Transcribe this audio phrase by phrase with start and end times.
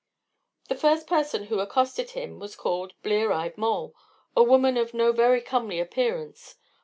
[0.67, 3.93] The first person who accosted him was called Blear eyed Moll,
[4.35, 6.55] a woman of no very comely appearance.